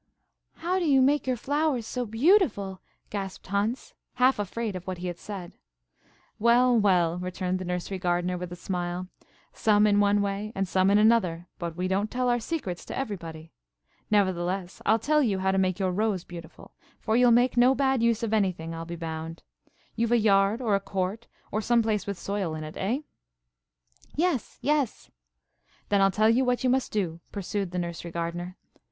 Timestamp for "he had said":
4.97-5.51